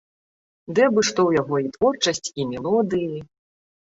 [0.77, 3.17] Ды абы што ў яго і творчасць, і мелодыі!